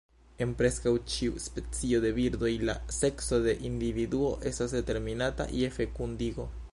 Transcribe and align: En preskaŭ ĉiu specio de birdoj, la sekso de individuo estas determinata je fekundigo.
En 0.43 0.53
preskaŭ 0.61 0.91
ĉiu 1.15 1.35
specio 1.43 1.99
de 2.05 2.11
birdoj, 2.15 2.49
la 2.69 2.75
sekso 2.99 3.41
de 3.45 3.55
individuo 3.71 4.31
estas 4.53 4.75
determinata 4.79 5.51
je 5.63 5.71
fekundigo. 5.81 6.51